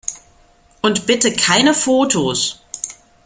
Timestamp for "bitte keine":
1.05-1.75